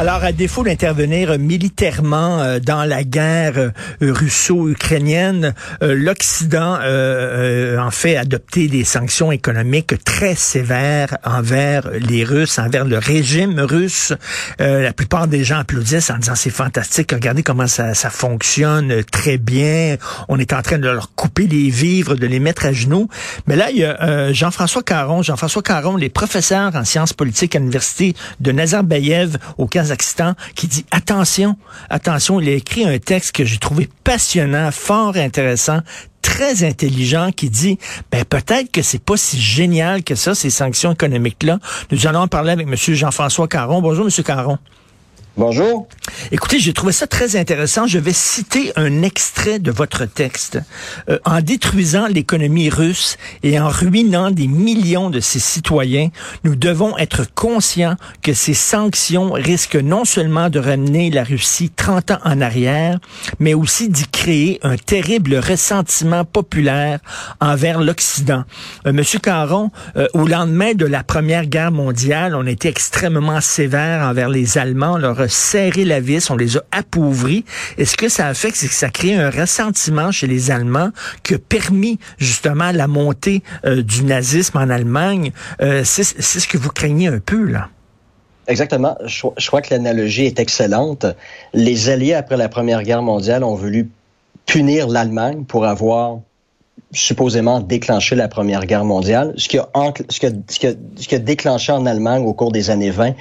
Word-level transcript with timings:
Alors, 0.00 0.22
à 0.22 0.30
défaut 0.30 0.62
d'intervenir 0.62 1.40
militairement 1.40 2.40
euh, 2.40 2.60
dans 2.60 2.84
la 2.84 3.02
guerre 3.02 3.58
euh, 3.58 3.72
russo-ukrainienne, 4.00 5.54
euh, 5.82 5.92
l'Occident 5.92 6.78
en 6.78 7.90
fait 7.90 8.16
adopter 8.16 8.68
des 8.68 8.84
sanctions 8.84 9.32
économiques 9.32 9.94
très 10.04 10.36
sévères 10.36 11.18
envers 11.24 11.90
les 11.90 12.22
Russes, 12.22 12.60
envers 12.60 12.84
le 12.84 12.98
régime 12.98 13.58
russe. 13.58 14.12
la 14.60 14.92
plupart 14.92 15.26
des 15.26 15.42
gens 15.42 15.58
applaudissent 15.58 16.10
en 16.10 16.18
disant 16.18 16.34
c'est 16.36 16.50
fantastique, 16.50 17.10
regardez 17.12 17.42
comment 17.42 17.66
ça, 17.66 17.94
ça 17.94 18.10
fonctionne 18.10 19.02
très 19.04 19.38
bien. 19.38 19.96
On 20.28 20.38
est 20.38 20.52
en 20.52 20.62
train 20.62 20.78
de 20.78 20.88
leur 20.88 21.14
couper 21.14 21.46
les 21.46 21.70
vivres, 21.70 22.14
de 22.14 22.26
les 22.26 22.38
mettre 22.38 22.66
à 22.66 22.72
genoux. 22.72 23.08
Mais 23.46 23.56
là, 23.56 23.70
il 23.70 23.78
y 23.78 23.84
a 23.84 24.32
Jean-François 24.32 24.82
Caron. 24.82 25.22
Jean-François 25.22 25.62
Caron, 25.62 25.96
les 25.96 26.10
professeurs 26.10 26.74
en 26.76 26.84
sciences 26.84 27.12
politiques 27.12 27.56
à 27.56 27.58
l'université 27.58 28.14
de 28.40 28.52
Nazarbayev 28.52 29.38
au 29.56 29.66
Canada 29.96 30.34
qui 30.54 30.66
dit 30.66 30.84
attention, 30.90 31.56
attention, 31.90 32.40
il 32.40 32.48
a 32.48 32.52
écrit 32.52 32.84
un 32.84 32.98
texte 32.98 33.32
que 33.32 33.44
j'ai 33.44 33.58
trouvé 33.58 33.88
passionnant, 34.04 34.70
fort 34.72 35.16
intéressant, 35.16 35.80
très 36.22 36.64
intelligent 36.64 37.30
qui 37.32 37.50
dit 37.50 37.78
ben 38.10 38.24
peut-être 38.24 38.70
que 38.70 38.82
c'est 38.82 39.02
pas 39.02 39.16
si 39.16 39.40
génial 39.40 40.02
que 40.02 40.14
ça 40.14 40.34
ces 40.34 40.50
sanctions 40.50 40.92
économiques 40.92 41.42
là. 41.42 41.58
Nous 41.90 42.06
allons 42.06 42.20
en 42.20 42.28
parler 42.28 42.50
avec 42.50 42.66
monsieur 42.66 42.94
Jean-François 42.94 43.48
Caron. 43.48 43.80
Bonjour 43.80 44.04
monsieur 44.04 44.22
Caron. 44.22 44.58
Bonjour. 45.38 45.86
Écoutez, 46.32 46.58
j'ai 46.58 46.72
trouvé 46.72 46.90
ça 46.90 47.06
très 47.06 47.36
intéressant. 47.36 47.86
Je 47.86 48.00
vais 48.00 48.12
citer 48.12 48.72
un 48.74 49.02
extrait 49.02 49.60
de 49.60 49.70
votre 49.70 50.04
texte. 50.04 50.58
Euh, 51.08 51.20
en 51.24 51.40
détruisant 51.40 52.08
l'économie 52.08 52.70
russe 52.70 53.16
et 53.44 53.60
en 53.60 53.68
ruinant 53.68 54.32
des 54.32 54.48
millions 54.48 55.10
de 55.10 55.20
ses 55.20 55.38
citoyens, 55.38 56.08
nous 56.42 56.56
devons 56.56 56.98
être 56.98 57.22
conscients 57.36 57.94
que 58.20 58.32
ces 58.34 58.52
sanctions 58.52 59.30
risquent 59.30 59.76
non 59.76 60.04
seulement 60.04 60.50
de 60.50 60.58
ramener 60.58 61.08
la 61.08 61.22
Russie 61.22 61.70
30 61.70 62.10
ans 62.10 62.18
en 62.24 62.40
arrière, 62.40 62.98
mais 63.38 63.54
aussi 63.54 63.88
d'y 63.88 64.08
créer 64.08 64.58
un 64.64 64.76
terrible 64.76 65.36
ressentiment 65.36 66.24
populaire 66.24 66.98
envers 67.40 67.80
l'Occident. 67.80 68.42
Euh, 68.88 68.92
Monsieur 68.92 69.20
Caron, 69.20 69.70
euh, 69.96 70.08
au 70.14 70.26
lendemain 70.26 70.74
de 70.74 70.84
la 70.84 71.04
Première 71.04 71.46
Guerre 71.46 71.70
mondiale, 71.70 72.34
on 72.34 72.44
était 72.44 72.70
extrêmement 72.70 73.40
sévère 73.40 74.02
envers 74.02 74.30
les 74.30 74.58
Allemands, 74.58 74.98
serré 75.28 75.84
la 75.84 76.00
vis, 76.00 76.30
on 76.30 76.36
les 76.36 76.56
a 76.56 76.62
appauvris. 76.72 77.44
Est-ce 77.76 77.96
que 77.96 78.08
ça 78.08 78.28
a 78.28 78.34
fait 78.34 78.50
que 78.50 78.56
ça 78.56 78.88
crée 78.90 79.14
un 79.14 79.30
ressentiment 79.30 80.10
chez 80.10 80.26
les 80.26 80.50
Allemands 80.50 80.90
qui 81.22 81.34
a 81.34 81.38
permis 81.38 81.98
justement 82.18 82.72
la 82.72 82.86
montée 82.86 83.42
euh, 83.64 83.82
du 83.82 84.04
nazisme 84.04 84.58
en 84.58 84.68
Allemagne? 84.70 85.32
Euh, 85.60 85.82
c'est 85.84 86.04
ce 86.04 86.48
que 86.48 86.58
vous 86.58 86.70
craignez 86.70 87.08
un 87.08 87.20
peu, 87.20 87.44
là. 87.44 87.68
Exactement. 88.48 88.96
Je 89.04 89.46
crois 89.46 89.60
que 89.60 89.74
l'analogie 89.74 90.24
est 90.24 90.40
excellente. 90.40 91.04
Les 91.52 91.90
Alliés, 91.90 92.14
après 92.14 92.38
la 92.38 92.48
Première 92.48 92.82
Guerre 92.82 93.02
mondiale, 93.02 93.44
ont 93.44 93.54
voulu 93.54 93.90
punir 94.46 94.88
l'Allemagne 94.88 95.44
pour 95.44 95.66
avoir 95.66 96.20
supposément 96.92 97.60
déclenché 97.60 98.14
la 98.14 98.28
Première 98.28 98.66
Guerre 98.66 98.84
mondiale, 98.84 99.34
ce 99.36 99.48
qui 99.48 99.58
a, 99.58 99.68
ce 100.08 100.20
qui 100.20 100.26
a, 100.26 100.30
ce 100.48 100.58
qui 100.58 100.66
a, 100.66 100.72
ce 100.96 101.08
qui 101.08 101.14
a 101.14 101.18
déclenché 101.18 101.72
en 101.72 101.86
Allemagne 101.86 102.24
au 102.24 102.32
cours 102.32 102.52
des 102.52 102.70
années 102.70 102.90
20 102.90 103.14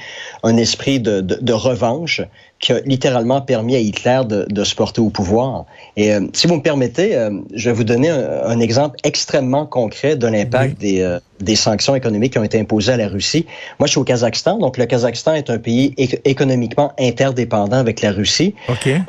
un 0.44 0.58
esprit 0.58 1.00
de, 1.00 1.22
de, 1.22 1.38
de 1.42 1.54
revanche 1.54 2.22
qui 2.60 2.72
a 2.72 2.80
littéralement 2.82 3.42
permis 3.42 3.76
à 3.76 3.80
Hitler 3.80 4.22
de, 4.28 4.46
de 4.50 4.64
se 4.64 4.74
porter 4.74 5.02
au 5.02 5.10
pouvoir. 5.10 5.66
Et 5.96 6.14
euh, 6.14 6.22
si 6.34 6.48
vous 6.48 6.56
me 6.56 6.62
permettez, 6.62 7.16
euh, 7.16 7.30
je 7.54 7.70
vais 7.70 7.76
vous 7.76 7.84
donner 7.84 8.10
un, 8.10 8.60
exemple 8.60 8.98
extrêmement 9.04 9.66
concret 9.66 10.16
de 10.16 10.28
l'impact 10.28 10.80
des, 10.80 11.02
euh, 11.02 11.20
des 11.40 11.56
sanctions 11.56 11.94
économiques 11.94 12.34
qui 12.34 12.40
ont 12.40 12.44
été 12.44 12.60
imposées 12.60 12.94
à 12.94 12.98
la 12.98 13.08
Russie. 13.08 13.46
Moi, 13.80 13.86
je 13.86 13.92
suis 13.92 14.00
au 14.00 14.04
Kazakhstan, 14.04 14.58
donc 14.58 14.78
le 14.78 14.86
Kazakhstan 14.86 15.36
est 15.36 15.50
un 15.50 15.60
pays 15.60 15.94
économiquement 16.26 16.94
interdépendant 17.00 17.78
avec 17.78 18.02
la 18.02 18.12
Russie. 18.12 18.56
Okay. 18.70 19.02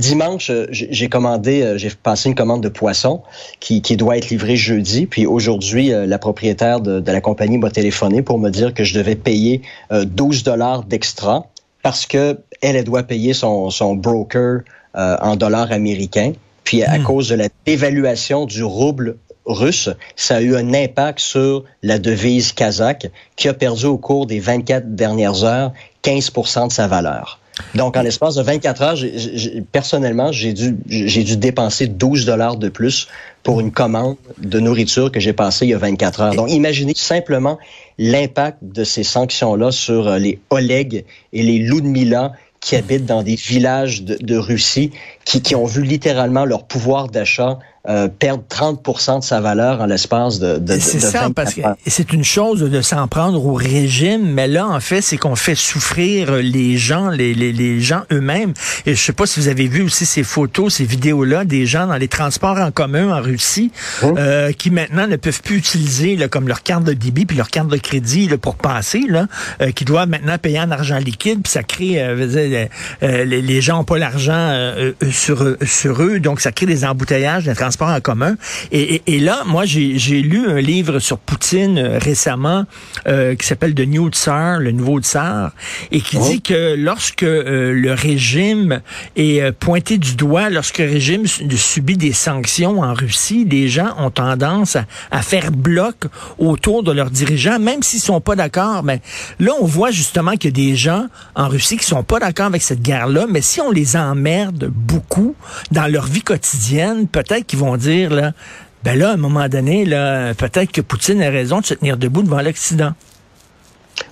Dimanche, 0.00 0.50
euh, 0.50 0.66
j'ai 0.70 1.08
commandé, 1.08 1.62
euh, 1.62 1.78
j'ai 1.78 1.90
passé 1.90 2.28
une 2.28 2.34
commande 2.34 2.62
de 2.62 2.68
poisson 2.68 3.22
qui, 3.60 3.82
qui 3.82 3.96
doit 3.96 4.16
être 4.16 4.30
livrée 4.30 4.56
jeudi. 4.56 5.06
Puis 5.06 5.26
aujourd'hui, 5.26 5.92
euh, 5.92 6.06
la 6.06 6.18
propriétaire 6.18 6.80
de, 6.80 6.98
de 6.98 7.12
la 7.12 7.20
compagnie 7.20 7.58
m'a 7.58 7.70
téléphoné 7.70 8.22
pour 8.22 8.38
me 8.38 8.50
dire 8.50 8.74
que 8.74 8.82
je 8.82 8.94
devais 8.94 9.14
payer 9.14 9.62
12 9.92 10.42
dollars 10.42 10.84
d'extra 10.84 11.46
parce 11.82 12.06
que 12.06 12.40
elle, 12.62 12.76
elle 12.76 12.84
doit 12.84 13.04
payer 13.04 13.32
son, 13.32 13.70
son 13.70 13.94
broker 13.94 14.60
en 14.94 15.36
dollars 15.36 15.70
américains. 15.70 16.32
Puis 16.64 16.82
à 16.82 16.98
hmm. 16.98 17.02
cause 17.04 17.28
de 17.28 17.36
la 17.36 17.48
dévaluation 17.64 18.46
du 18.46 18.64
rouble 18.64 19.16
russe, 19.46 19.88
ça 20.16 20.36
a 20.36 20.40
eu 20.40 20.56
un 20.56 20.74
impact 20.74 21.20
sur 21.20 21.64
la 21.82 21.98
devise 21.98 22.52
kazakh 22.52 23.10
qui 23.36 23.48
a 23.48 23.54
perdu 23.54 23.86
au 23.86 23.98
cours 23.98 24.26
des 24.26 24.40
24 24.40 24.94
dernières 24.94 25.44
heures 25.44 25.72
15% 26.02 26.68
de 26.68 26.72
sa 26.72 26.86
valeur. 26.86 27.39
Donc, 27.74 27.96
en 27.96 28.02
l'espace 28.02 28.34
de 28.34 28.42
24 28.42 28.82
heures, 28.82 28.98
personnellement, 29.72 30.32
j'ai 30.32 30.52
dû, 30.52 30.76
j'ai 30.88 31.24
dû 31.24 31.36
dépenser 31.36 31.86
12 31.86 32.26
dollars 32.26 32.56
de 32.56 32.68
plus 32.68 33.08
pour 33.42 33.60
une 33.60 33.72
commande 33.72 34.16
de 34.38 34.60
nourriture 34.60 35.10
que 35.10 35.20
j'ai 35.20 35.32
passée 35.32 35.66
il 35.66 35.70
y 35.70 35.74
a 35.74 35.78
24 35.78 36.20
heures. 36.20 36.34
Donc, 36.34 36.50
imaginez 36.50 36.94
simplement 36.96 37.58
l'impact 37.98 38.58
de 38.62 38.84
ces 38.84 39.02
sanctions-là 39.02 39.70
sur 39.72 40.08
euh, 40.08 40.18
les 40.18 40.38
Oleg 40.50 41.04
et 41.32 41.42
les 41.42 41.58
Ludmila 41.58 42.32
qui 42.60 42.76
habitent 42.76 43.06
dans 43.06 43.22
des 43.22 43.36
villages 43.36 44.02
de, 44.02 44.16
de 44.20 44.36
Russie, 44.36 44.90
qui, 45.24 45.40
qui 45.40 45.54
ont 45.54 45.64
vu 45.64 45.82
littéralement 45.82 46.44
leur 46.44 46.66
pouvoir 46.66 47.08
d'achat 47.08 47.58
euh, 47.88 48.08
perdre 48.08 48.44
30% 48.50 49.20
de 49.20 49.24
sa 49.24 49.40
valeur 49.40 49.80
en 49.80 49.86
l'espace 49.86 50.38
de, 50.38 50.58
de, 50.58 50.78
C'est 50.78 51.00
ça, 51.00 51.28
parce 51.34 51.54
que 51.54 51.62
c'est 51.86 52.12
une 52.12 52.24
chose 52.24 52.60
de 52.60 52.82
s'en 52.82 53.08
prendre 53.08 53.44
au 53.44 53.54
régime, 53.54 54.30
mais 54.32 54.48
là, 54.48 54.66
en 54.66 54.80
fait, 54.80 55.00
c'est 55.00 55.16
qu'on 55.16 55.34
fait 55.34 55.54
souffrir 55.54 56.32
les 56.36 56.76
gens, 56.76 57.08
les, 57.08 57.32
les, 57.32 57.52
les 57.52 57.80
gens 57.80 58.02
eux-mêmes. 58.12 58.52
Et 58.84 58.94
je 58.94 59.02
sais 59.02 59.14
pas 59.14 59.24
si 59.24 59.40
vous 59.40 59.48
avez 59.48 59.66
vu 59.66 59.82
aussi 59.82 60.04
ces 60.04 60.22
photos, 60.22 60.74
ces 60.74 60.84
vidéos-là, 60.84 61.46
des 61.46 61.64
gens 61.64 61.86
dans 61.86 61.96
les 61.96 62.08
transports 62.08 62.58
en 62.58 62.70
commun 62.70 63.16
en 63.16 63.22
Russie, 63.22 63.72
euh, 64.02 64.52
qui 64.52 64.70
maintenant 64.70 65.06
ne 65.06 65.16
peuvent 65.16 65.40
plus 65.40 65.56
utiliser 65.56 66.16
là, 66.16 66.28
comme 66.28 66.48
leur 66.48 66.62
carte 66.62 66.84
de 66.84 66.92
débit 66.92 67.24
puis 67.24 67.36
leur 67.38 67.48
carte 67.48 67.68
de 67.68 67.78
crédit 67.78 68.28
là, 68.28 68.36
pour 68.36 68.56
passer, 68.56 69.04
là, 69.08 69.26
euh, 69.62 69.70
qui 69.70 69.86
doivent 69.86 70.08
maintenant 70.08 70.36
payer 70.36 70.60
en 70.60 70.70
argent 70.70 70.98
liquide, 70.98 71.40
puis 71.42 71.50
ça 71.50 71.62
crée, 71.62 72.02
euh, 72.02 72.26
dire, 72.26 72.68
euh, 73.02 73.24
les, 73.24 73.40
les, 73.40 73.60
gens 73.60 73.78
n'ont 73.78 73.84
pas 73.84 73.98
l'argent 73.98 74.74
sur, 75.10 75.56
sur 75.62 76.02
eux, 76.02 76.18
donc 76.18 76.40
ça 76.40 76.52
crée 76.52 76.66
des 76.66 76.84
embouteillages, 76.84 77.44
des 77.44 77.54
transports 77.54 77.69
en 77.80 78.00
commun. 78.00 78.36
Et, 78.72 79.02
et, 79.06 79.18
là, 79.20 79.42
moi, 79.46 79.64
j'ai 79.64 80.22
lu 80.22 80.48
un 80.48 80.60
livre 80.60 80.98
sur 80.98 81.18
Poutine 81.18 81.78
euh, 81.78 81.98
récemment 81.98 82.64
euh, 83.06 83.34
qui 83.34 83.46
s'appelle 83.46 83.74
The 83.74 83.86
New 83.86 84.10
Tsar, 84.10 84.58
le 84.58 84.72
nouveau 84.72 85.00
tsar, 85.00 85.52
et 85.90 86.00
qui 86.00 86.18
dit 86.18 86.36
oh. 86.38 86.48
que 86.48 86.74
lorsque 86.76 87.22
euh, 87.22 87.72
le 87.72 87.92
régime 87.92 88.80
est 89.16 89.40
euh, 89.40 89.52
pointé 89.58 89.98
du 89.98 90.16
doigt, 90.16 90.50
lorsque 90.50 90.78
le 90.78 90.86
régime 90.86 91.26
subit 91.26 91.96
des 91.96 92.12
sanctions 92.12 92.80
en 92.80 92.94
Russie, 92.94 93.46
les 93.48 93.68
gens 93.68 93.94
ont 93.98 94.10
tendance 94.10 94.76
à, 94.76 94.84
à 95.10 95.22
faire 95.22 95.50
bloc 95.52 95.96
autour 96.38 96.82
de 96.82 96.92
leurs 96.92 97.10
dirigeants, 97.10 97.58
même 97.58 97.82
s'ils 97.82 98.00
sont 98.00 98.20
pas 98.20 98.36
d'accord. 98.36 98.82
Mais 98.82 99.00
là, 99.38 99.52
on 99.60 99.66
voit 99.66 99.90
justement 99.90 100.32
qu'il 100.32 100.56
y 100.58 100.68
a 100.68 100.70
des 100.70 100.76
gens 100.76 101.06
en 101.34 101.48
Russie 101.48 101.76
qui 101.76 101.86
sont 101.86 102.02
pas 102.02 102.18
d'accord 102.18 102.46
avec 102.46 102.62
cette 102.62 102.82
guerre-là, 102.82 103.26
mais 103.28 103.40
si 103.40 103.60
on 103.60 103.70
les 103.70 103.96
emmerde 103.96 104.70
beaucoup 104.70 105.34
dans 105.70 105.86
leur 105.86 106.06
vie 106.06 106.22
quotidienne, 106.22 107.06
peut-être 107.08 107.46
qu'ils 107.46 107.58
vont 107.60 107.76
dire, 107.76 108.10
là, 108.10 108.32
ben 108.82 108.98
là, 108.98 109.10
à 109.10 109.12
un 109.14 109.18
moment 109.18 109.48
donné, 109.48 109.84
là, 109.84 110.34
peut-être 110.34 110.72
que 110.72 110.80
Poutine 110.80 111.22
a 111.22 111.30
raison 111.30 111.60
de 111.60 111.66
se 111.66 111.74
tenir 111.74 111.96
debout 111.96 112.22
devant 112.22 112.40
l'Occident. 112.40 112.92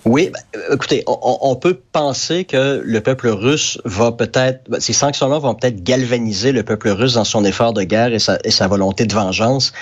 Oui, 0.04 0.30
ben, 0.32 0.60
écoutez, 0.72 1.04
on, 1.06 1.56
peut 1.56 1.80
penser 1.92 2.44
que 2.44 2.82
le 2.84 3.00
peuple 3.00 3.28
russe 3.28 3.80
va 3.84 4.12
peut-être, 4.12 4.68
ben, 4.68 4.80
ces 4.80 4.92
sanctions-là 4.92 5.38
vont 5.38 5.54
peut-être 5.54 5.82
galvaniser 5.82 6.52
le 6.52 6.62
peuple 6.62 6.90
russe 6.90 7.14
dans 7.14 7.24
son 7.24 7.44
effort 7.44 7.72
de 7.72 7.82
guerre 7.82 8.12
et 8.12 8.18
sa, 8.18 8.38
et 8.44 8.50
sa 8.50 8.68
volonté 8.68 9.06
de 9.06 9.14
vengeance. 9.14 9.72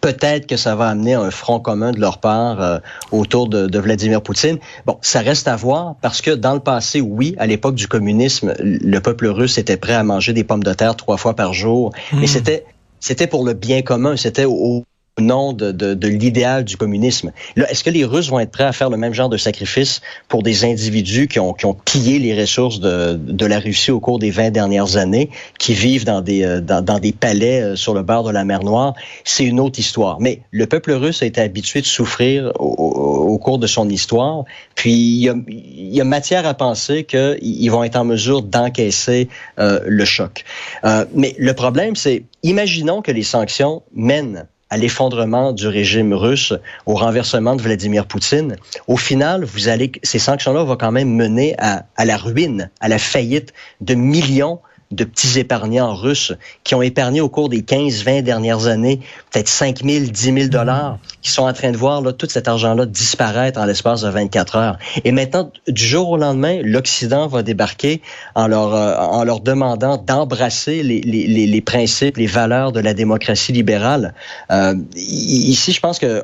Peut-être 0.00 0.46
que 0.46 0.58
ça 0.58 0.76
va 0.76 0.88
amener 0.88 1.14
un 1.14 1.30
front 1.30 1.60
commun 1.60 1.92
de 1.92 2.00
leur 2.00 2.18
part 2.18 2.60
euh, 2.60 2.78
autour 3.10 3.48
de, 3.48 3.66
de, 3.66 3.78
Vladimir 3.78 4.20
Poutine. 4.20 4.58
Bon, 4.84 4.98
ça 5.00 5.20
reste 5.20 5.48
à 5.48 5.56
voir 5.56 5.94
parce 6.02 6.20
que 6.20 6.30
dans 6.30 6.52
le 6.52 6.60
passé, 6.60 7.00
oui, 7.00 7.34
à 7.38 7.46
l'époque 7.46 7.74
du 7.74 7.88
communisme, 7.88 8.52
le 8.58 8.98
peuple 9.00 9.28
russe 9.28 9.56
était 9.56 9.78
prêt 9.78 9.94
à 9.94 10.04
manger 10.04 10.34
des 10.34 10.44
pommes 10.44 10.62
de 10.62 10.74
terre 10.74 10.94
trois 10.94 11.16
fois 11.16 11.34
par 11.34 11.54
jour, 11.54 11.92
mmh. 12.12 12.20
mais 12.20 12.26
c'était 12.26 12.66
c'était 13.04 13.26
pour 13.26 13.44
le 13.44 13.52
bien 13.52 13.82
commun, 13.82 14.16
c'était 14.16 14.46
au, 14.46 14.86
nom 15.20 15.52
de, 15.52 15.70
de, 15.70 15.94
de 15.94 16.08
l'idéal 16.08 16.64
du 16.64 16.76
communisme. 16.76 17.32
Là, 17.56 17.70
est-ce 17.70 17.84
que 17.84 17.90
les 17.90 18.04
Russes 18.04 18.30
vont 18.30 18.40
être 18.40 18.50
prêts 18.50 18.64
à 18.64 18.72
faire 18.72 18.90
le 18.90 18.96
même 18.96 19.14
genre 19.14 19.28
de 19.28 19.36
sacrifice 19.36 20.00
pour 20.28 20.42
des 20.42 20.64
individus 20.64 21.28
qui 21.28 21.38
ont, 21.38 21.52
qui 21.52 21.66
ont 21.66 21.74
pillé 21.74 22.18
les 22.18 22.38
ressources 22.38 22.80
de, 22.80 23.14
de 23.14 23.46
la 23.46 23.60
Russie 23.60 23.92
au 23.92 24.00
cours 24.00 24.18
des 24.18 24.30
20 24.30 24.50
dernières 24.50 24.96
années, 24.96 25.30
qui 25.58 25.74
vivent 25.74 26.04
dans 26.04 26.20
des, 26.20 26.42
euh, 26.42 26.60
dans, 26.60 26.84
dans 26.84 26.98
des 26.98 27.12
palais 27.12 27.60
euh, 27.60 27.76
sur 27.76 27.94
le 27.94 28.02
bord 28.02 28.24
de 28.24 28.30
la 28.30 28.44
mer 28.44 28.64
Noire? 28.64 28.94
C'est 29.22 29.44
une 29.44 29.60
autre 29.60 29.78
histoire. 29.78 30.20
Mais 30.20 30.40
le 30.50 30.66
peuple 30.66 30.92
russe 30.92 31.22
a 31.22 31.26
été 31.26 31.40
habitué 31.40 31.80
de 31.80 31.86
souffrir 31.86 32.52
au, 32.58 32.64
au 32.64 33.38
cours 33.38 33.58
de 33.58 33.66
son 33.66 33.88
histoire, 33.88 34.44
puis 34.74 34.92
il 34.92 35.22
y 35.22 35.28
a, 35.28 35.34
y 35.48 36.00
a 36.00 36.04
matière 36.04 36.46
à 36.46 36.54
penser 36.54 37.04
qu'ils 37.04 37.70
vont 37.70 37.84
être 37.84 37.96
en 37.96 38.04
mesure 38.04 38.42
d'encaisser 38.42 39.28
euh, 39.58 39.80
le 39.86 40.04
choc. 40.04 40.44
Euh, 40.84 41.04
mais 41.14 41.34
le 41.38 41.54
problème, 41.54 41.96
c'est, 41.96 42.24
imaginons 42.42 43.02
que 43.02 43.12
les 43.12 43.22
sanctions 43.22 43.82
mènent 43.94 44.46
à 44.70 44.76
l'effondrement 44.76 45.52
du 45.52 45.68
régime 45.68 46.12
russe, 46.12 46.52
au 46.86 46.94
renversement 46.94 47.56
de 47.56 47.62
Vladimir 47.62 48.06
Poutine, 48.06 48.56
au 48.86 48.96
final, 48.96 49.44
vous 49.44 49.68
allez, 49.68 49.92
ces 50.02 50.18
sanctions-là 50.18 50.64
vont 50.64 50.76
quand 50.76 50.92
même 50.92 51.14
mener 51.14 51.54
à, 51.58 51.84
la 52.04 52.16
ruine, 52.16 52.70
à 52.80 52.88
la 52.88 52.98
faillite 52.98 53.52
de 53.80 53.94
millions 53.94 54.60
petits 55.02 55.38
épargnants 55.38 55.94
russes 55.94 56.32
qui 56.62 56.74
ont 56.74 56.82
épargné 56.82 57.20
au 57.20 57.28
cours 57.28 57.48
des 57.48 57.62
15-20 57.62 58.22
dernières 58.22 58.66
années 58.66 59.00
peut-être 59.34 59.48
5 59.48 59.82
000, 59.84 60.04
10 60.06 60.12
000 60.12 60.48
dollars, 60.48 60.98
qui 61.20 61.30
sont 61.30 61.42
en 61.42 61.52
train 61.52 61.72
de 61.72 61.76
voir 61.76 62.00
là, 62.02 62.12
tout 62.12 62.28
cet 62.30 62.46
argent-là 62.46 62.86
disparaître 62.86 63.58
en 63.58 63.64
l'espace 63.64 64.02
de 64.02 64.08
24 64.08 64.56
heures. 64.56 64.78
Et 65.04 65.10
maintenant, 65.10 65.50
du 65.66 65.84
jour 65.84 66.10
au 66.10 66.16
lendemain, 66.16 66.60
l'Occident 66.62 67.26
va 67.26 67.42
débarquer 67.42 68.00
en 68.36 68.46
leur, 68.46 68.74
euh, 68.74 68.96
en 68.96 69.24
leur 69.24 69.40
demandant 69.40 69.96
d'embrasser 69.96 70.82
les, 70.82 71.00
les, 71.00 71.46
les, 71.46 71.60
principes, 71.60 72.16
les 72.16 72.26
valeurs 72.26 72.70
de 72.70 72.80
la 72.80 72.94
démocratie 72.94 73.52
libérale. 73.52 74.14
Euh, 74.52 74.74
ici, 74.94 75.72
je 75.72 75.80
pense 75.80 75.98
que 75.98 76.22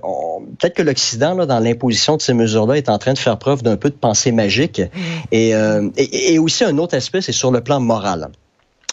peut-être 0.58 0.74
que 0.74 0.82
l'Occident, 0.82 1.34
dans 1.34 1.60
l'imposition 1.60 2.16
de 2.16 2.22
ces 2.22 2.34
mesures-là, 2.34 2.76
est 2.76 2.88
en 2.88 2.98
train 2.98 3.14
de 3.14 3.18
faire 3.18 3.38
preuve 3.38 3.62
d'un 3.62 3.76
peu 3.76 3.90
de 3.90 3.96
pensée 3.96 4.30
magique. 4.30 4.80
Mm. 4.80 5.00
Et, 5.32 5.54
euh, 5.54 5.88
et, 5.96 6.34
et 6.34 6.38
aussi 6.38 6.64
un 6.64 6.78
autre 6.78 6.96
aspect, 6.96 7.20
c'est 7.20 7.32
sur 7.32 7.50
le 7.50 7.60
plan 7.60 7.80
moral. 7.80 8.30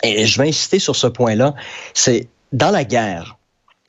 Et 0.04 0.26
je 0.26 0.42
vais 0.42 0.50
insister 0.50 0.80
sur 0.80 0.96
ce 0.96 1.08
point-là, 1.08 1.56
c'est 1.94 2.28
dans 2.52 2.72
la 2.72 2.84
guerre, 2.84 3.38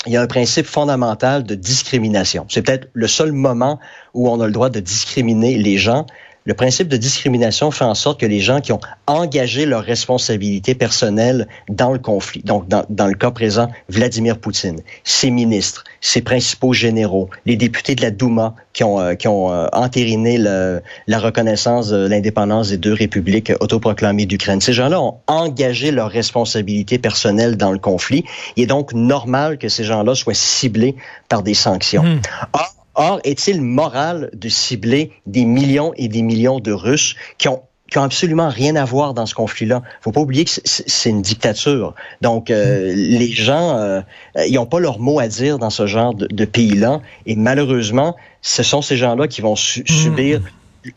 il 0.06 0.12
y 0.12 0.16
a 0.16 0.22
un 0.22 0.26
principe 0.26 0.66
fondamental 0.66 1.44
de 1.44 1.54
discrimination. 1.54 2.46
C'est 2.48 2.62
peut-être 2.62 2.88
le 2.92 3.08
seul 3.08 3.32
moment 3.32 3.80
où 4.14 4.28
on 4.30 4.40
a 4.40 4.46
le 4.46 4.52
droit 4.52 4.70
de 4.70 4.80
discriminer 4.80 5.58
les 5.58 5.76
gens, 5.76 6.06
le 6.48 6.54
principe 6.54 6.88
de 6.88 6.96
discrimination 6.96 7.70
fait 7.70 7.84
en 7.84 7.94
sorte 7.94 8.18
que 8.18 8.24
les 8.26 8.40
gens 8.40 8.62
qui 8.62 8.72
ont 8.72 8.80
engagé 9.06 9.66
leur 9.66 9.84
responsabilité 9.84 10.74
personnelle 10.74 11.46
dans 11.68 11.92
le 11.92 11.98
conflit, 11.98 12.40
donc 12.42 12.66
dans, 12.68 12.86
dans 12.88 13.06
le 13.06 13.12
cas 13.12 13.30
présent, 13.30 13.68
Vladimir 13.90 14.38
Poutine, 14.38 14.80
ses 15.04 15.30
ministres, 15.30 15.84
ses 16.00 16.22
principaux 16.22 16.72
généraux, 16.72 17.28
les 17.44 17.56
députés 17.56 17.94
de 17.94 18.00
la 18.00 18.10
Douma 18.10 18.54
qui 18.72 18.82
ont, 18.82 18.98
euh, 18.98 19.14
qui 19.14 19.28
ont 19.28 19.52
euh, 19.52 19.66
entériné 19.74 20.38
le, 20.38 20.80
la 21.06 21.18
reconnaissance 21.18 21.90
de 21.90 22.06
l'indépendance 22.06 22.70
des 22.70 22.78
deux 22.78 22.94
républiques 22.94 23.52
autoproclamées 23.60 24.24
d'Ukraine. 24.24 24.62
Ces 24.62 24.72
gens-là 24.72 25.02
ont 25.02 25.18
engagé 25.26 25.90
leur 25.90 26.08
responsabilité 26.08 26.96
personnelle 26.98 27.58
dans 27.58 27.72
le 27.72 27.78
conflit. 27.78 28.24
Il 28.56 28.62
est 28.62 28.66
donc 28.66 28.94
normal 28.94 29.58
que 29.58 29.68
ces 29.68 29.84
gens-là 29.84 30.14
soient 30.14 30.32
ciblés 30.32 30.96
par 31.28 31.42
des 31.42 31.52
sanctions. 31.52 32.04
Mmh. 32.04 32.20
Or, 32.54 32.77
est-il 33.24 33.62
moral 33.62 34.30
de 34.32 34.48
cibler 34.48 35.12
des 35.26 35.44
millions 35.44 35.92
et 35.96 36.08
des 36.08 36.22
millions 36.22 36.60
de 36.60 36.72
Russes 36.72 37.14
qui 37.38 37.48
ont 37.48 37.62
qui 37.90 37.96
ont 37.96 38.02
absolument 38.02 38.50
rien 38.50 38.76
à 38.76 38.84
voir 38.84 39.14
dans 39.14 39.24
ce 39.24 39.34
conflit-là? 39.34 39.82
Faut 40.02 40.12
pas 40.12 40.20
oublier 40.20 40.44
que 40.44 40.50
c'est 40.64 41.08
une 41.08 41.22
dictature. 41.22 41.94
Donc, 42.20 42.50
euh, 42.50 42.92
les 42.94 43.30
gens, 43.30 43.78
euh, 43.78 44.02
ils 44.46 44.54
n'ont 44.54 44.66
pas 44.66 44.78
leur 44.78 44.98
mot 44.98 45.18
à 45.18 45.26
dire 45.26 45.58
dans 45.58 45.70
ce 45.70 45.86
genre 45.86 46.14
de, 46.14 46.26
de 46.26 46.44
pays-là. 46.44 47.00
Et 47.24 47.34
malheureusement, 47.34 48.14
ce 48.42 48.62
sont 48.62 48.82
ces 48.82 48.98
gens-là 48.98 49.26
qui 49.26 49.40
vont 49.40 49.56
su 49.56 49.80
mmh. 49.80 49.86
subir 49.86 50.42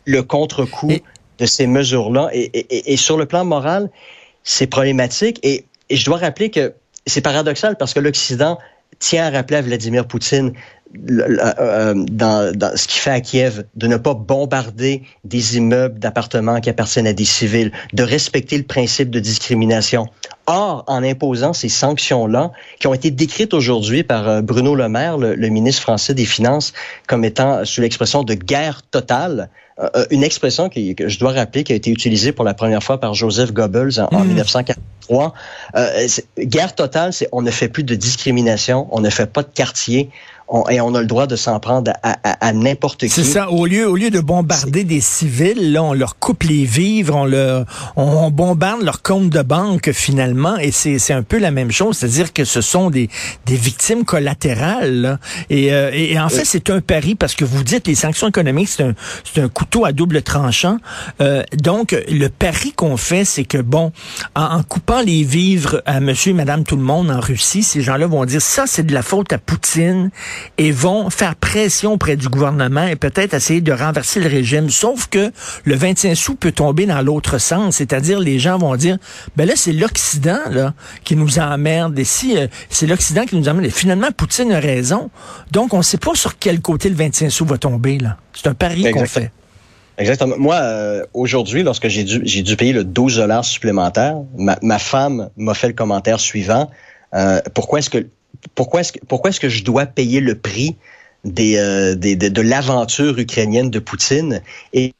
le 0.04 0.22
contre-coup 0.22 0.92
de 1.38 1.46
ces 1.46 1.66
mesures-là. 1.66 2.28
Et, 2.34 2.42
et, 2.52 2.92
et, 2.92 2.96
sur 2.98 3.16
le 3.16 3.24
plan 3.24 3.46
moral, 3.46 3.88
c'est 4.44 4.66
problématique. 4.66 5.40
Et, 5.42 5.64
et 5.88 5.96
je 5.96 6.04
dois 6.04 6.18
rappeler 6.18 6.50
que 6.50 6.74
c'est 7.06 7.22
paradoxal 7.22 7.76
parce 7.78 7.94
que 7.94 8.00
l'Occident 8.00 8.58
tient 9.02 9.26
à 9.26 9.30
rappeler 9.30 9.56
à 9.58 9.62
Vladimir 9.62 10.06
Poutine 10.06 10.52
euh, 11.10 11.94
dans, 11.94 12.54
dans, 12.54 12.76
ce 12.76 12.86
qu'il 12.86 13.00
fait 13.00 13.10
à 13.10 13.20
Kiev, 13.20 13.64
de 13.74 13.86
ne 13.86 13.96
pas 13.96 14.14
bombarder 14.14 15.02
des 15.24 15.56
immeubles 15.56 15.98
d'appartements 15.98 16.60
qui 16.60 16.68
appartiennent 16.70 17.06
à 17.06 17.12
des 17.12 17.24
civils, 17.24 17.72
de 17.94 18.02
respecter 18.02 18.58
le 18.58 18.64
principe 18.64 19.10
de 19.10 19.18
discrimination. 19.18 20.06
Or, 20.46 20.84
en 20.86 21.02
imposant 21.02 21.52
ces 21.52 21.68
sanctions-là, 21.68 22.52
qui 22.78 22.86
ont 22.86 22.94
été 22.94 23.10
décrites 23.10 23.54
aujourd'hui 23.54 24.02
par 24.04 24.28
euh, 24.28 24.42
Bruno 24.42 24.74
Le 24.74 24.88
Maire, 24.88 25.18
le, 25.18 25.48
ministre 25.48 25.82
français 25.82 26.14
des 26.14 26.26
Finances, 26.26 26.72
comme 27.08 27.24
étant 27.24 27.64
sous 27.64 27.80
l'expression 27.80 28.22
de 28.22 28.34
guerre 28.34 28.82
totale, 28.82 29.48
euh, 29.78 30.04
une 30.10 30.22
expression 30.22 30.68
qui, 30.68 30.94
que 30.94 31.08
je 31.08 31.18
dois 31.18 31.32
rappeler 31.32 31.64
qui 31.64 31.72
a 31.72 31.76
été 31.76 31.90
utilisée 31.90 32.32
pour 32.32 32.44
la 32.44 32.54
première 32.54 32.82
fois 32.82 33.00
par 33.00 33.14
Joseph 33.14 33.52
Goebbels 33.52 34.00
en, 34.00 34.08
mmh. 34.12 34.16
en 34.16 34.24
1943. 34.24 35.34
Euh, 35.74 36.06
guerre 36.38 36.74
totale, 36.74 37.12
c'est 37.12 37.28
on 37.32 37.42
ne 37.42 37.50
fait 37.50 37.68
plus 37.68 37.82
de 37.82 37.94
discrimination, 37.94 38.88
on 38.90 39.00
ne 39.00 39.10
fait 39.10 39.26
pas 39.26 39.42
de 39.42 39.48
quartier, 39.48 40.10
on, 40.52 40.68
et 40.68 40.80
on 40.80 40.94
a 40.94 41.00
le 41.00 41.06
droit 41.06 41.26
de 41.26 41.34
s'en 41.34 41.58
prendre 41.58 41.92
à, 42.02 42.16
à, 42.22 42.48
à 42.48 42.52
n'importe 42.52 43.00
qui. 43.00 43.08
C'est 43.08 43.24
ça. 43.24 43.50
Au 43.50 43.64
lieu, 43.64 43.88
au 43.88 43.96
lieu 43.96 44.10
de 44.10 44.20
bombarder 44.20 44.84
des 44.84 45.00
civils, 45.00 45.72
là, 45.72 45.82
on 45.82 45.94
leur 45.94 46.18
coupe 46.18 46.42
les 46.42 46.64
vivres, 46.64 47.16
on 47.16 47.24
leur, 47.24 47.64
on, 47.96 48.30
bombarde 48.30 48.82
leur 48.82 49.02
compte 49.02 49.30
de 49.30 49.42
banque 49.42 49.90
finalement, 49.92 50.58
et 50.58 50.70
c'est, 50.70 50.98
c'est 50.98 51.14
un 51.14 51.22
peu 51.22 51.38
la 51.38 51.50
même 51.50 51.72
chose. 51.72 51.96
C'est-à-dire 51.96 52.32
que 52.32 52.44
ce 52.44 52.60
sont 52.60 52.90
des, 52.90 53.08
des 53.46 53.56
victimes 53.56 54.04
collatérales. 54.04 55.00
Là. 55.00 55.18
Et, 55.48 55.72
euh, 55.72 55.90
et, 55.92 56.20
en 56.20 56.28
fait, 56.28 56.44
c'est 56.44 56.68
un 56.68 56.80
pari 56.80 57.14
parce 57.14 57.34
que 57.34 57.46
vous 57.46 57.64
dites 57.64 57.88
les 57.88 57.94
sanctions 57.94 58.28
économiques, 58.28 58.68
c'est 58.68 58.84
un, 58.84 58.94
c'est 59.24 59.40
un 59.40 59.48
couteau 59.48 59.86
à 59.86 59.92
double 59.92 60.22
tranchant. 60.22 60.76
Euh, 61.22 61.42
donc, 61.56 61.96
le 62.08 62.28
pari 62.28 62.72
qu'on 62.72 62.98
fait, 62.98 63.24
c'est 63.24 63.44
que 63.44 63.58
bon, 63.58 63.90
en, 64.34 64.58
en 64.58 64.62
coupant 64.62 65.00
les 65.00 65.24
vivres 65.24 65.82
à 65.86 66.00
Monsieur 66.00 66.32
et 66.32 66.34
Madame 66.34 66.64
tout 66.64 66.76
le 66.76 66.82
monde 66.82 67.10
en 67.10 67.20
Russie, 67.20 67.62
ces 67.62 67.80
gens-là 67.80 68.06
vont 68.06 68.26
dire 68.26 68.42
ça, 68.42 68.64
c'est 68.66 68.86
de 68.86 68.92
la 68.92 69.02
faute 69.02 69.32
à 69.32 69.38
Poutine 69.38 70.10
et 70.58 70.70
vont 70.72 71.10
faire 71.10 71.36
pression 71.36 71.94
auprès 71.94 72.16
du 72.16 72.28
gouvernement 72.28 72.86
et 72.86 72.96
peut-être 72.96 73.34
essayer 73.34 73.60
de 73.60 73.72
renverser 73.72 74.20
le 74.20 74.28
régime. 74.28 74.70
Sauf 74.70 75.08
que 75.08 75.30
le 75.64 75.74
25 75.74 76.14
sous 76.14 76.34
peut 76.34 76.52
tomber 76.52 76.86
dans 76.86 77.00
l'autre 77.02 77.38
sens, 77.38 77.76
c'est-à-dire 77.76 78.20
les 78.20 78.38
gens 78.38 78.58
vont 78.58 78.76
dire, 78.76 78.98
ben 79.36 79.46
là 79.46 79.54
c'est 79.56 79.72
l'Occident 79.72 80.40
là 80.50 80.74
qui 81.04 81.16
nous 81.16 81.38
emmerde. 81.38 81.98
Et 81.98 82.04
si 82.04 82.36
euh, 82.36 82.46
c'est 82.68 82.86
l'Occident 82.86 83.24
qui 83.24 83.36
nous 83.36 83.48
emmerde, 83.48 83.66
et 83.66 83.70
finalement 83.70 84.08
Poutine 84.16 84.52
a 84.52 84.60
raison. 84.60 85.10
Donc 85.50 85.74
on 85.74 85.78
ne 85.78 85.82
sait 85.82 85.98
pas 85.98 86.14
sur 86.14 86.38
quel 86.38 86.60
côté 86.60 86.88
le 86.88 86.96
25 86.96 87.30
sous 87.30 87.44
va 87.44 87.58
tomber 87.58 87.98
là. 87.98 88.16
C'est 88.32 88.48
un 88.48 88.54
pari 88.54 88.90
qu'on 88.90 89.06
fait. 89.06 89.30
Exactement. 89.98 90.36
Moi, 90.38 90.56
euh, 90.56 91.04
aujourd'hui, 91.12 91.62
lorsque 91.62 91.88
j'ai 91.88 92.04
dû, 92.04 92.22
j'ai 92.24 92.42
dû 92.42 92.56
payer 92.56 92.72
le 92.72 92.84
12 92.84 93.16
dollars 93.16 93.44
supplémentaire, 93.44 94.16
ma, 94.36 94.58
ma 94.62 94.78
femme 94.78 95.30
m'a 95.36 95.54
fait 95.54 95.68
le 95.68 95.74
commentaire 95.74 96.18
suivant. 96.18 96.70
Euh, 97.14 97.40
pourquoi 97.54 97.80
est-ce 97.80 97.90
que 97.90 98.06
pourquoi 98.54 98.80
est-ce 98.80 98.92
que, 98.92 98.98
pourquoi 99.06 99.30
est-ce 99.30 99.40
que 99.40 99.48
je 99.48 99.64
dois 99.64 99.86
payer 99.86 100.20
le 100.20 100.34
prix 100.34 100.76
des, 101.24 101.56
euh, 101.56 101.94
des 101.94 102.16
de, 102.16 102.28
de 102.28 102.42
l'aventure 102.42 103.18
ukrainienne 103.18 103.70
de 103.70 103.78
Poutine 103.78 104.42
et, 104.72 104.92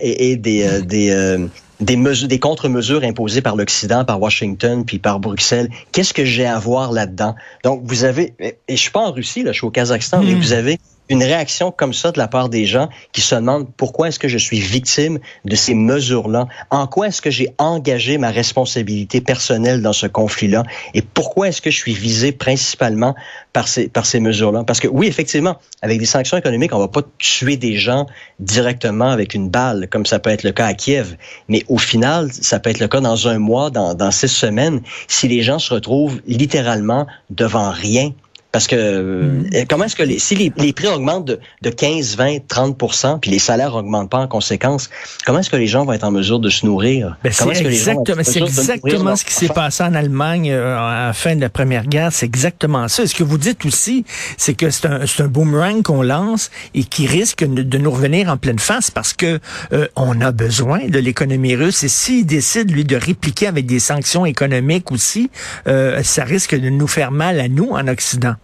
et, 0.00 0.30
et 0.30 0.36
des, 0.36 0.66
euh, 0.66 0.80
des, 0.80 1.10
euh, 1.10 1.46
des, 1.80 1.96
mesures, 1.96 2.28
des 2.28 2.38
contre-mesures 2.38 3.04
imposées 3.04 3.42
par 3.42 3.56
l'Occident, 3.56 4.04
par 4.04 4.20
Washington, 4.20 4.84
puis 4.84 4.98
par 4.98 5.20
Bruxelles? 5.20 5.68
Qu'est-ce 5.92 6.12
que 6.12 6.24
j'ai 6.24 6.46
à 6.46 6.58
voir 6.58 6.92
là-dedans? 6.92 7.34
Donc, 7.62 7.82
vous 7.84 8.04
avez, 8.04 8.34
et 8.40 8.56
je 8.68 8.76
suis 8.76 8.90
pas 8.90 9.00
en 9.00 9.12
Russie, 9.12 9.42
là, 9.42 9.52
je 9.52 9.58
suis 9.58 9.66
au 9.66 9.70
Kazakhstan, 9.70 10.22
mais 10.22 10.34
vous 10.34 10.52
avez 10.52 10.78
une 11.08 11.22
réaction 11.22 11.70
comme 11.70 11.92
ça 11.92 12.12
de 12.12 12.18
la 12.18 12.28
part 12.28 12.48
des 12.48 12.66
gens 12.66 12.88
qui 13.12 13.20
se 13.20 13.34
demandent 13.34 13.68
pourquoi 13.76 14.08
est-ce 14.08 14.18
que 14.18 14.28
je 14.28 14.38
suis 14.38 14.60
victime 14.60 15.18
de 15.44 15.56
ces 15.56 15.74
mesures-là, 15.74 16.48
en 16.70 16.86
quoi 16.86 17.08
est-ce 17.08 17.22
que 17.22 17.30
j'ai 17.30 17.54
engagé 17.58 18.18
ma 18.18 18.30
responsabilité 18.30 19.20
personnelle 19.20 19.82
dans 19.82 19.92
ce 19.92 20.06
conflit-là? 20.06 20.64
Et 20.94 21.02
pourquoi 21.02 21.48
est-ce 21.48 21.62
que 21.62 21.70
je 21.70 21.76
suis 21.76 21.94
visé 21.94 22.32
principalement 22.32 23.14
par 23.52 23.68
ces, 23.68 24.20
mesures-là? 24.20 24.64
Parce 24.64 24.80
que 24.80 24.88
oui, 24.88 25.06
effectivement, 25.06 25.56
avec 25.82 25.98
des 25.98 26.06
sanctions 26.06 26.36
économiques, 26.36 26.74
on 26.74 26.78
va 26.78 26.88
pas 26.88 27.02
tuer 27.18 27.56
des 27.56 27.76
gens 27.76 28.06
directement 28.38 29.10
avec 29.10 29.34
une 29.34 29.48
balle, 29.48 29.88
comme 29.90 30.06
ça 30.06 30.18
peut 30.18 30.30
être 30.30 30.44
le 30.44 30.52
cas 30.52 30.66
à 30.66 30.74
Kiev, 30.74 31.16
mais 31.48 31.64
au 31.68 31.78
final, 31.78 32.32
ça 32.32 32.60
peut 32.60 32.70
être 32.70 32.80
le 32.80 32.88
cas 32.88 33.00
dans 33.00 33.28
un 33.28 33.38
mois, 33.38 33.70
dans 33.70 34.10
six 34.10 34.28
semaines, 34.28 34.80
si 35.08 35.28
les 35.28 35.42
gens 35.42 35.58
se 35.58 35.72
retrouvent 35.74 36.20
littéralement 36.26 37.06
devant 37.30 37.70
rien 37.70 38.12
parce 38.52 38.66
que 38.66 38.76
euh, 38.76 39.42
mm. 39.42 39.66
comment 39.68 39.84
est-ce 39.84 39.96
que 39.96 40.02
les, 40.02 40.18
si 40.18 40.34
les, 40.34 40.52
les, 40.56 40.72
prix 40.72 40.88
augmentent 40.88 41.26
de, 41.26 41.38
de 41.62 41.70
15, 41.70 42.16
20, 42.16 42.36
30% 42.48 43.20
puis 43.20 43.30
les 43.30 43.38
salaires 43.38 43.74
augmentent 43.74 44.10
pas 44.10 44.18
en 44.18 44.28
conséquence, 44.28 44.88
comment 45.26 45.40
est-ce 45.40 45.50
que 45.50 45.56
les 45.56 45.66
gens 45.66 45.84
vont 45.84 45.92
être 45.92 46.04
en 46.04 46.10
mesure 46.10 46.40
de 46.40 46.48
se 46.48 46.64
nourrir? 46.64 47.16
Ben 47.22 47.32
c'est 47.32 47.48
exactement, 47.60 48.22
c'est 48.22 48.40
exactement 48.40 49.16
ce 49.16 49.24
qui 49.24 49.34
s'est 49.34 49.48
passé 49.48 49.82
en 49.82 49.94
Allemagne 49.94 50.50
euh, 50.50 50.78
à 50.78 51.08
la 51.08 51.12
fin 51.12 51.36
de 51.36 51.40
la 51.40 51.50
Première 51.50 51.86
Guerre. 51.86 52.12
C'est 52.12 52.26
exactement 52.26 52.88
ça. 52.88 53.02
Et 53.02 53.06
ce 53.06 53.14
que 53.14 53.24
vous 53.24 53.38
dites 53.38 53.64
aussi, 53.66 54.04
c'est 54.36 54.54
que 54.54 54.70
c'est 54.70 54.86
un, 54.86 55.00
un 55.00 55.28
boomerang 55.28 55.82
qu'on 55.82 56.02
lance 56.02 56.50
et 56.74 56.84
qui 56.84 57.06
risque 57.06 57.44
de 57.44 57.78
nous 57.78 57.90
revenir 57.90 58.30
en 58.30 58.36
pleine 58.36 58.58
face 58.58 58.90
parce 58.90 59.12
que 59.12 59.40
euh, 59.72 59.86
on 59.96 60.20
a 60.20 60.32
besoin 60.32 60.86
de 60.88 60.98
l'économie 60.98 61.54
russe. 61.54 61.82
Et 61.84 61.88
s'il 61.88 62.26
décide, 62.26 62.70
lui, 62.70 62.84
de 62.84 62.96
répliquer 62.96 63.46
avec 63.46 63.66
des 63.66 63.78
sanctions 63.78 64.26
économiques 64.26 64.90
aussi, 64.90 65.30
euh, 65.66 66.02
ça 66.02 66.24
risque 66.24 66.58
de 66.58 66.70
nous 66.70 66.86
faire 66.86 67.10
mal 67.10 67.40
à 67.40 67.48
nous 67.48 67.70
en 67.70 67.86
Occident. 67.88 68.34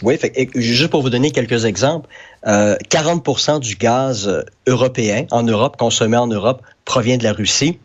Oui, 0.00 0.16
fait, 0.16 0.48
juste 0.54 0.88
pour 0.88 1.02
vous 1.02 1.10
donner 1.10 1.30
quelques 1.30 1.64
exemples, 1.64 2.08
euh, 2.46 2.76
40% 2.88 3.60
du 3.60 3.76
gaz 3.76 4.44
européen 4.66 5.26
en 5.30 5.42
Europe, 5.42 5.76
consommé 5.76 6.16
en 6.16 6.26
Europe, 6.26 6.62
provient 6.84 7.18
de 7.18 7.24
la 7.24 7.32
Russie. 7.32 7.78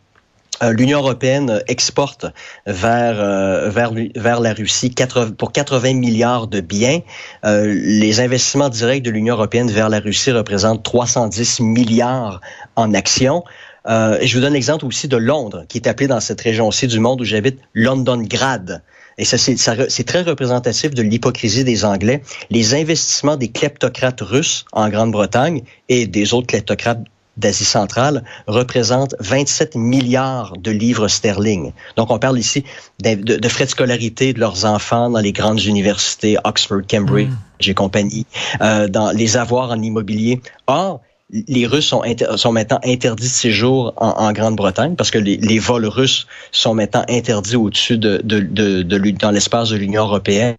Euh, 0.64 0.74
L'Union 0.74 1.00
européenne 1.00 1.62
exporte 1.68 2.26
vers 2.66 3.20
euh, 3.20 3.70
vers 3.70 3.92
vers 4.16 4.40
la 4.40 4.54
Russie 4.54 4.90
80, 4.90 5.32
pour 5.38 5.52
80 5.52 5.94
milliards 5.94 6.48
de 6.48 6.62
biens. 6.62 7.02
Euh, 7.46 7.66
les 7.68 8.20
investissements 8.22 8.70
directs 8.70 9.04
de 9.04 9.12
l'Union 9.12 9.36
européenne 9.36 9.70
vers 9.70 9.90
la 9.90 10.00
Russie 10.00 10.32
représentent 10.32 10.84
310 10.84 11.60
milliards 11.60 12.42
en 12.76 12.94
actions. 12.96 13.44
Euh, 13.88 14.18
je 14.22 14.36
vous 14.36 14.42
donne 14.42 14.54
l'exemple 14.54 14.86
aussi 14.86 15.08
de 15.08 15.18
Londres, 15.18 15.66
qui 15.70 15.78
est 15.78 15.88
appelé 15.88 16.08
dans 16.08 16.20
cette 16.20 16.42
région-ci 16.42 16.88
du 16.88 17.00
monde 17.00 17.22
où 17.22 17.24
j'habite 17.24 17.60
London 17.74 18.18
Grad. 18.18 18.82
Et 19.17 19.25
ça 19.25 19.38
c'est 19.38 20.03
très 20.03 20.21
représentatif 20.21 20.91
de 20.91 21.01
l'hypocrisie 21.01 21.63
des 21.63 21.86
Anglais, 21.86 22.21
les 22.50 22.75
investissements 22.75 23.38
des 23.38 23.50
kleptocrates 23.50 24.21
russes 24.21 24.65
en 24.71 24.89
Grande-Bretagne 24.89 25.63
et 25.89 26.07
des 26.07 26.33
autres 26.33 26.47
kleptocrates 26.47 27.03
d'Asie 27.38 27.65
centrale 27.65 28.24
représentent 28.47 29.15
27 29.19 29.75
milliards 29.75 30.53
de 30.57 30.71
livres 30.71 31.07
sterling. 31.07 31.71
Donc, 31.95 32.12
on 32.12 32.19
parle 32.19 32.39
ici 32.39 32.63
de, 33.00 33.13
de, 33.13 33.47
frais 33.47 33.65
de 33.65 33.69
scolarité 33.69 34.33
de 34.33 34.39
leurs 34.39 34.65
enfants 34.65 35.09
dans 35.09 35.19
les 35.19 35.31
grandes 35.31 35.63
universités, 35.63 36.38
Oxford, 36.43 36.81
Cambridge 36.89 37.29
mm. 37.29 37.69
et 37.69 37.74
compagnie, 37.74 38.25
euh, 38.62 38.88
dans 38.88 39.12
les 39.12 39.38
avoirs 39.38 39.69
en 39.71 39.81
immobilier. 39.81 40.41
Or, 40.65 41.01
les 41.29 41.65
Russes 41.65 41.93
sont, 42.36 42.51
maintenant 42.51 42.79
interdits 42.84 43.24
de 43.24 43.29
séjour 43.29 43.93
en, 43.98 44.31
Grande-Bretagne 44.31 44.96
parce 44.96 45.12
que 45.12 45.17
les, 45.17 45.60
vols 45.60 45.86
russes 45.86 46.25
sont 46.51 46.74
maintenant 46.74 47.03
interdits 47.10 47.57
au-dessus 47.57 47.98
de, 47.98 48.22
de, 48.24 49.12
dans 49.12 49.31
l'espace 49.31 49.69
de 49.69 49.75
l'Union 49.75 50.03
européenne. 50.03 50.55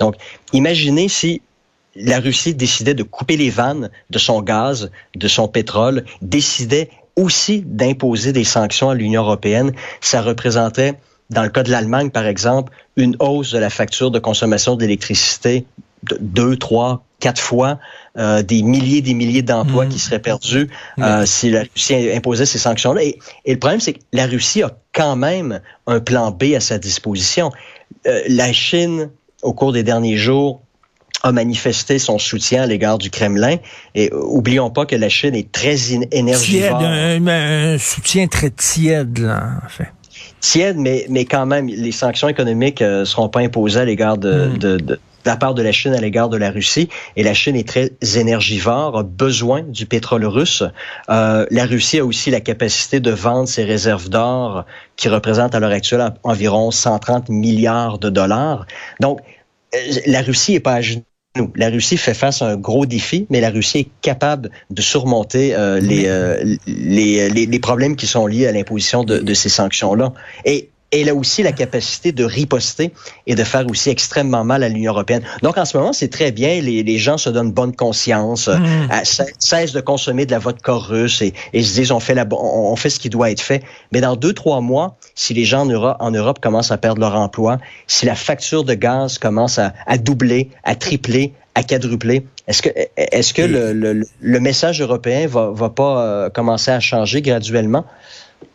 Donc, 0.00 0.16
imaginez 0.52 1.08
si 1.08 1.42
la 1.94 2.18
Russie 2.18 2.54
décidait 2.54 2.94
de 2.94 3.04
couper 3.04 3.36
les 3.36 3.50
vannes 3.50 3.90
de 4.10 4.18
son 4.18 4.42
gaz, 4.42 4.90
de 5.14 5.28
son 5.28 5.46
pétrole, 5.46 6.04
décidait 6.22 6.90
aussi 7.14 7.62
d'imposer 7.64 8.32
des 8.32 8.42
sanctions 8.42 8.90
à 8.90 8.94
l'Union 8.96 9.22
européenne. 9.22 9.72
Ça 10.00 10.22
représentait, 10.22 10.94
dans 11.30 11.44
le 11.44 11.50
cas 11.50 11.62
de 11.62 11.70
l'Allemagne, 11.70 12.10
par 12.10 12.26
exemple, 12.26 12.72
une 12.96 13.14
hausse 13.20 13.52
de 13.52 13.58
la 13.58 13.70
facture 13.70 14.10
de 14.10 14.18
consommation 14.18 14.74
d'électricité 14.74 15.66
deux, 16.20 16.56
trois, 16.56 17.04
quatre 17.24 17.40
fois, 17.40 17.78
euh, 18.18 18.42
des 18.42 18.62
milliers 18.62 19.00
des 19.00 19.14
milliers 19.14 19.42
d'emplois 19.42 19.86
mmh. 19.86 19.88
qui 19.88 19.98
seraient 19.98 20.18
perdus 20.18 20.68
euh, 21.00 21.24
si 21.24 21.50
la 21.50 21.62
Russie 21.62 22.10
imposait 22.14 22.44
ces 22.44 22.58
sanctions-là. 22.58 23.02
Et, 23.02 23.18
le 23.46 23.58
problème, 23.58 23.80
c'est 23.80 23.94
que 23.94 24.00
la 24.12 24.26
Russie 24.26 24.62
a 24.62 24.72
quand 24.92 25.16
même 25.16 25.60
un 25.86 26.00
plan 26.00 26.30
B 26.30 26.54
à 26.54 26.60
sa 26.60 26.78
disposition. 26.78 27.50
Euh, 28.06 28.20
la 28.28 28.52
Chine, 28.52 29.10
au 29.42 29.54
cours 29.54 29.72
des 29.72 29.82
derniers 29.82 30.18
jours, 30.18 30.60
a 31.22 31.32
manifesté 31.32 31.98
son 31.98 32.18
soutien 32.18 32.64
à 32.64 32.66
l'égard 32.66 32.98
du 32.98 33.08
Kremlin. 33.08 33.56
Et 33.94 34.12
oublions 34.12 34.68
pas 34.68 34.84
que 34.84 34.96
la 34.96 35.08
Chine 35.08 35.34
est 35.34 35.50
très 35.50 35.94
énergivore. 36.12 36.78
Tiède, 36.78 37.28
un, 37.28 37.78
soutien 37.78 38.26
très 38.26 38.50
tiède, 38.50 39.18
là, 39.18 39.60
en 39.64 39.68
fait 39.70 39.88
tiède, 40.40 40.76
mais, 40.76 41.06
mais 41.08 41.24
quand 41.24 41.46
même, 41.46 41.68
les 41.68 41.92
sanctions 41.92 42.28
économiques 42.28 42.82
ne 42.82 43.04
seront 43.04 43.30
pas 43.30 43.40
imposées 43.40 43.80
à 43.80 43.84
l'égard 43.86 44.18
de, 44.18 44.48
hmm. 44.48 44.58
de, 44.58 44.76
de, 44.76 45.00
de 45.24 45.30
la 45.30 45.36
part 45.36 45.54
de 45.54 45.62
la 45.62 45.72
Chine 45.72 45.94
à 45.94 46.00
l'égard 46.00 46.28
de 46.28 46.36
la 46.36 46.50
Russie. 46.50 46.88
Et 47.16 47.22
la 47.22 47.34
Chine 47.34 47.56
est 47.56 47.66
très 47.66 47.90
énergivore, 48.16 48.98
a 48.98 49.02
besoin 49.02 49.62
du 49.62 49.86
pétrole 49.86 50.24
russe. 50.26 50.62
Euh, 51.08 51.46
la 51.50 51.66
Russie 51.66 51.98
a 51.98 52.04
aussi 52.04 52.30
la 52.30 52.40
capacité 52.40 53.00
de 53.00 53.10
vendre 53.10 53.48
ses 53.48 53.64
réserves 53.64 54.08
d'or 54.08 54.64
qui 54.96 55.08
représentent 55.08 55.54
à 55.54 55.60
l'heure 55.60 55.70
actuelle 55.70 56.12
environ 56.22 56.70
130 56.70 57.28
milliards 57.28 57.98
de 57.98 58.10
dollars. 58.10 58.66
Donc, 59.00 59.20
euh, 59.74 59.78
la 60.06 60.22
Russie 60.22 60.54
est 60.54 60.60
pas 60.60 60.74
à 60.74 60.80
genoux. 60.80 61.02
La 61.56 61.68
Russie 61.68 61.96
fait 61.96 62.14
face 62.14 62.42
à 62.42 62.50
un 62.50 62.56
gros 62.56 62.86
défi, 62.86 63.26
mais 63.28 63.40
la 63.40 63.50
Russie 63.50 63.78
est 63.78 63.88
capable 64.02 64.50
de 64.70 64.80
surmonter 64.80 65.52
euh, 65.56 65.80
les, 65.80 66.06
euh, 66.06 66.44
les, 66.68 67.28
les, 67.28 67.46
les, 67.46 67.58
problèmes 67.58 67.96
qui 67.96 68.06
sont 68.06 68.28
liés 68.28 68.46
à 68.46 68.52
l'imposition 68.52 69.02
de, 69.02 69.18
de 69.18 69.34
ces 69.34 69.48
sanctions-là. 69.48 70.12
Et 70.44 70.70
elle 71.00 71.08
a 71.08 71.14
aussi 71.14 71.42
la 71.42 71.52
capacité 71.52 72.12
de 72.12 72.24
riposter 72.24 72.92
et 73.26 73.34
de 73.34 73.44
faire 73.44 73.66
aussi 73.68 73.90
extrêmement 73.90 74.44
mal 74.44 74.62
à 74.62 74.68
l'Union 74.68 74.92
européenne. 74.92 75.22
Donc, 75.42 75.58
en 75.58 75.64
ce 75.64 75.76
moment, 75.76 75.92
c'est 75.92 76.08
très 76.08 76.32
bien. 76.32 76.60
Les, 76.60 76.82
les, 76.82 76.98
gens 76.98 77.18
se 77.18 77.28
donnent 77.30 77.52
bonne 77.52 77.74
conscience, 77.74 78.48
mmh. 78.48 78.52
euh, 78.92 79.24
cessent 79.38 79.72
de 79.72 79.80
consommer 79.80 80.26
de 80.26 80.30
la 80.30 80.38
vodka 80.38 80.72
russe 80.72 81.22
et, 81.22 81.34
et 81.52 81.62
se 81.62 81.74
disent 81.74 81.92
on 81.92 82.00
fait, 82.00 82.14
la, 82.14 82.26
on 82.30 82.76
fait 82.76 82.90
ce 82.90 82.98
qui 82.98 83.10
doit 83.10 83.30
être 83.30 83.40
fait. 83.40 83.62
Mais 83.92 84.00
dans 84.00 84.16
deux, 84.16 84.32
trois 84.32 84.60
mois, 84.60 84.96
si 85.14 85.34
les 85.34 85.44
gens 85.44 85.62
en 85.62 85.66
Europe, 85.66 85.96
en 86.00 86.10
Europe 86.10 86.40
commencent 86.40 86.70
à 86.70 86.78
perdre 86.78 87.00
leur 87.00 87.14
emploi, 87.14 87.58
si 87.86 88.06
la 88.06 88.14
facture 88.14 88.64
de 88.64 88.74
gaz 88.74 89.18
commence 89.18 89.58
à, 89.58 89.74
à 89.86 89.98
doubler, 89.98 90.50
à 90.62 90.74
tripler, 90.74 91.32
à 91.54 91.62
quadrupler. 91.62 92.26
Est-ce 92.46 92.62
que, 92.62 92.70
est-ce 92.96 93.32
que 93.32 93.42
le, 93.42 93.72
le, 93.72 94.04
le, 94.20 94.40
message 94.40 94.80
européen 94.80 95.26
va, 95.26 95.50
va 95.50 95.70
pas 95.70 96.02
euh, 96.02 96.30
commencer 96.30 96.70
à 96.70 96.80
changer 96.80 97.22
graduellement? 97.22 97.84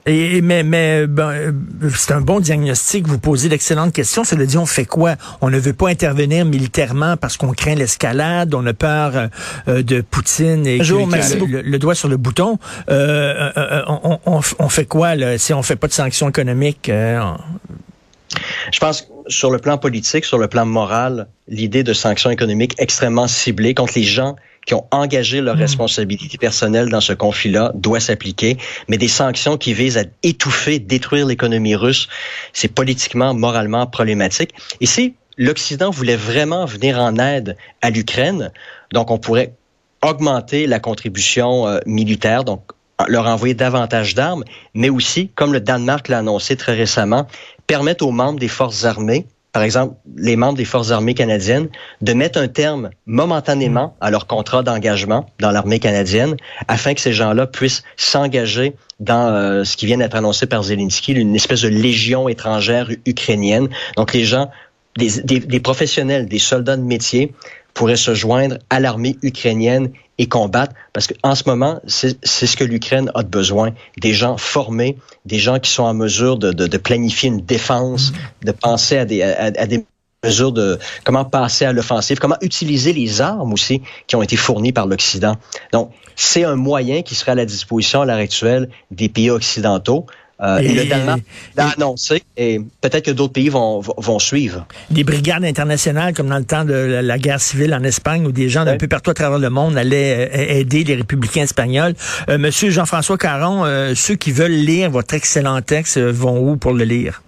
Et, 0.05 0.41
mais 0.41 0.63
mais 0.63 1.08
ben, 1.08 1.29
euh, 1.29 1.51
c'est 1.96 2.13
un 2.13 2.22
bon 2.22 2.39
diagnostic. 2.39 3.08
Vous 3.08 3.19
posez 3.19 3.50
d'excellentes 3.50 3.93
questions. 3.93 4.24
Cela 4.24 4.46
dit, 4.46 4.58
on 4.58 4.65
fait 4.65 4.86
quoi? 4.86 5.15
On 5.41 5.50
ne 5.50 5.60
veut 5.60 5.74
pas 5.74 5.89
intervenir 5.89 6.46
militairement 6.46 7.17
parce 7.17 7.38
qu'on 7.38 7.51
craint 7.53 7.75
l'escalade, 7.75 8.53
on 8.55 8.65
a 8.65 8.74
peur 8.74 9.15
euh, 9.15 9.27
euh, 9.67 9.84
de 9.84 10.01
Poutine 10.01 10.65
et 10.65 10.77
Bonjour, 10.77 11.08
le, 11.08 11.62
le, 11.62 11.79
doigt 11.79 11.96
sur 11.96 12.08
le 12.08 12.17
bouton. 12.17 12.58
Euh, 12.89 13.51
on, 13.88 14.19
on, 14.25 14.41
on, 14.60 14.69
fait 14.69 14.86
quoi 14.86 15.15
là, 15.15 15.38
si 15.38 15.53
on 15.53 15.62
fait 15.63 15.75
pas 15.75 15.88
de 15.88 15.93
sanctions 15.93 16.29
économiques? 16.29 16.89
Je 16.89 18.79
pense 18.79 19.01
que 19.01 19.08
sur 19.29 19.51
le 19.51 19.59
plan 19.59 19.77
politique, 19.77 20.25
sur 20.25 20.38
le 20.38 20.48
plan 20.48 20.65
moral, 20.65 21.27
l'idée 21.48 21.83
de 21.83 21.93
sanctions 21.93 22.29
économiques 22.29 22.74
extrêmement 22.79 23.27
ciblées 23.27 23.74
contre 23.74 23.93
les 23.95 24.03
gens 24.03 24.36
qui 24.65 24.74
ont 24.74 24.86
engagé 24.91 25.41
leur 25.41 25.55
hmm. 25.55 25.59
responsabilité 25.59 26.38
personnelle 26.38 26.89
dans 26.89 27.01
ce 27.01 27.13
conflit-là 27.13 27.71
doit 27.75 28.00
s'appliquer, 28.00 28.57
mais 28.88 28.98
des 28.98 29.07
sanctions 29.07 29.57
qui 29.57 29.74
visent 29.74 29.98
à 29.98 30.03
étouffer, 30.24 30.79
détruire 30.79 31.25
l'économie 31.25 31.75
russe, 31.75 32.07
c'est 32.53 32.67
politiquement, 32.67 33.33
moralement 33.33 33.88
problématique. 33.88 34.53
Et 34.81 34.86
si 34.86 35.15
l'Occident 35.38 35.89
voulait 35.89 36.17
vraiment 36.17 36.65
venir 36.65 37.00
en 37.00 37.17
aide 37.17 37.55
à 37.81 37.89
l'Ukraine, 37.89 38.51
donc 38.91 39.09
on 39.12 39.17
pourrait 39.17 39.53
augmenter 40.01 40.67
la 40.67 40.79
contribution 40.79 41.67
euh, 41.67 41.79
militaire, 41.86 42.43
donc 42.43 42.62
leur 43.08 43.27
envoyer 43.27 43.53
davantage 43.53 44.15
d'armes, 44.15 44.44
mais 44.74 44.89
aussi, 44.89 45.29
comme 45.36 45.53
le 45.53 45.62
Danemark 45.62 46.08
l'a 46.08 46.20
annoncé 46.20 46.56
très 46.56 46.74
récemment, 46.74 47.27
permettre 47.68 48.06
aux 48.06 48.12
membres 48.12 48.39
des 48.39 48.48
forces 48.48 48.86
armées 48.86 49.25
par 49.51 49.63
exemple, 49.63 49.96
les 50.15 50.36
membres 50.36 50.58
des 50.58 50.65
forces 50.65 50.91
armées 50.91 51.15
canadiennes, 51.15 51.70
de 52.01 52.13
mettre 52.13 52.39
un 52.39 52.48
terme 52.48 52.91
momentanément 53.08 53.96
à 54.00 54.12
leur 54.12 54.27
contrat 54.27 54.62
d'engagement 54.62 55.25
dans 55.39 55.50
l'armée 55.50 55.79
canadienne, 55.79 56.38
afin 56.68 56.94
que 56.94 57.01
ces 57.01 57.13
gens-là 57.13 57.48
puissent 57.48 57.84
s'engager 57.98 58.75
dans 59.00 59.34
euh, 59.34 59.63
ce 59.63 59.75
qui 59.75 59.88
vient 59.88 59.98
d'être 59.98 60.15
annoncé 60.15 60.46
par 60.46 60.63
Zelensky, 60.63 61.13
une 61.13 61.36
espèce 61.36 61.62
de 61.62 61.68
légion 61.68 62.29
étrangère 62.29 62.89
ukrainienne. 63.08 63.70
Donc 63.98 64.13
les 64.13 64.24
gens, 64.24 64.51
des, 64.98 65.22
des, 65.24 65.39
des 65.39 65.60
professionnels, 65.60 66.27
des 66.27 66.39
soldats 66.39 66.77
de 66.77 66.84
métier, 66.84 67.34
pourraient 67.79 67.95
se 67.95 68.13
joindre 68.13 68.57
à 68.69 68.81
l'armée 68.81 69.15
ukrainienne 69.21 69.91
et 70.17 70.27
combattre, 70.27 70.74
parce 70.91 71.07
qu'en 71.07 71.33
ce 71.33 71.43
moment, 71.45 71.79
c'est 71.88 72.17
ce 72.25 72.57
que 72.57 72.65
l'Ukraine 72.65 73.09
a 73.15 73.24
de 73.24 73.29
besoin. 73.29 73.71
Des 74.01 74.12
gens 74.12 74.36
formés, 74.36 74.98
des 75.25 75.39
gens 75.39 75.59
qui 75.59 75.71
sont 75.71 75.83
en 75.83 75.93
mesure 75.93 76.38
de, 76.38 76.51
de, 76.51 76.67
de 76.67 76.77
planifier 76.77 77.29
une 77.29 77.39
défense, 77.39 78.12
mm. 78.12 78.45
de 78.48 78.51
penser 78.51 78.98
à 78.98 79.05
des, 79.05 79.21
à, 79.21 79.45
à 79.45 79.65
des 79.65 79.86
mesures 80.25 80.51
de 80.51 80.77
comment 81.05 81.24
passer 81.24 81.63
à 81.63 81.71
l'offensive, 81.71 82.19
comment 82.19 82.36
utiliser 82.41 82.91
les 82.91 83.21
armes 83.21 83.53
aussi 83.53 83.81
qui 84.07 84.17
ont 84.17 84.21
été 84.21 84.36
fournies 84.36 84.74
par 84.74 84.86
l'Occident. 84.86 85.38
Donc, 85.71 85.93
c'est 86.17 86.43
un 86.43 86.57
moyen 86.57 87.01
qui 87.01 87.15
serait 87.15 87.31
à 87.31 87.36
la 87.36 87.45
disposition 87.45 88.01
à 88.01 88.05
l'heure 88.05 88.17
actuelle 88.17 88.67
des 88.91 89.07
pays 89.07 89.29
occidentaux. 89.29 90.05
Euh, 90.41 90.60
et, 90.60 90.74
le 90.74 90.86
Danemark 90.86 91.22
l'a 91.58 91.69
annoncé 91.69 92.24
et 92.38 92.62
peut-être 92.79 93.05
que 93.05 93.12
d'autres 93.12 93.34
pays 93.34 93.50
vont, 93.50 93.81
vont 93.81 94.19
suivre. 94.19 94.65
Des 94.89 95.03
brigades 95.03 95.43
internationales, 95.43 96.13
comme 96.13 96.29
dans 96.29 96.38
le 96.38 96.46
temps 96.46 96.63
de 96.63 96.74
la 96.74 97.17
guerre 97.17 97.41
civile 97.41 97.74
en 97.74 97.84
Espagne, 97.84 98.25
où 98.25 98.31
des 98.31 98.48
gens 98.48 98.63
d'un 98.63 98.77
peu 98.77 98.88
partout 98.88 99.12
à 99.12 99.13
travers 99.13 99.39
le 99.39 99.50
monde 99.50 99.77
allaient 99.77 100.29
euh, 100.34 100.60
aider 100.60 100.86
les 100.86 100.96
républicains 100.96 101.43
espagnols. 101.43 101.93
Euh, 102.29 102.38
Monsieur 102.38 102.69
Jean-François 102.69 103.17
Caron, 103.17 103.65
euh, 103.65 103.93
ceux 103.96 104.15
qui 104.15 104.31
veulent 104.31 104.51
lire 104.51 104.89
votre 104.89 105.13
excellent 105.13 105.62
texte 105.62 106.00
vont 106.00 106.39
où 106.39 106.55
pour 106.55 106.74
le 106.74 106.86
lire? 106.86 107.22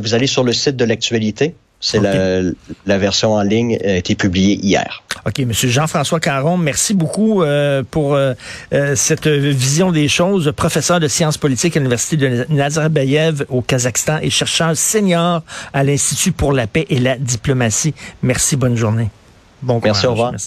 vous 0.00 0.14
allez 0.14 0.26
sur 0.26 0.44
le 0.44 0.54
site 0.54 0.76
de 0.76 0.84
l'actualité. 0.86 1.54
C'est 1.86 2.00
la, 2.00 2.40
la, 2.86 2.96
version 2.96 3.34
en 3.34 3.42
ligne 3.42 3.78
a 3.84 3.96
été 3.96 4.14
publiée 4.14 4.58
hier. 4.62 5.02
OK, 5.26 5.38
Monsieur 5.40 5.68
Jean-François 5.68 6.18
Caron, 6.18 6.56
merci 6.56 6.94
beaucoup 6.94 7.42
euh, 7.42 7.82
pour 7.90 8.14
euh, 8.14 8.32
euh, 8.72 8.96
cette 8.96 9.26
vision 9.26 9.92
des 9.92 10.08
choses. 10.08 10.50
Professeur 10.56 10.98
de 10.98 11.08
sciences 11.08 11.36
politiques 11.36 11.76
à 11.76 11.80
l'Université 11.80 12.16
de 12.16 12.46
Nazarbayev 12.48 13.44
au 13.50 13.60
Kazakhstan 13.60 14.18
et 14.22 14.30
chercheur 14.30 14.74
senior 14.78 15.42
à 15.74 15.84
l'Institut 15.84 16.32
pour 16.32 16.54
la 16.54 16.66
paix 16.66 16.86
et 16.88 16.98
la 16.98 17.18
diplomatie. 17.18 17.92
Merci, 18.22 18.56
bonne 18.56 18.76
journée. 18.76 19.10
Bon 19.60 19.78
Merci, 19.84 20.06
au 20.06 20.12
revoir. 20.12 20.34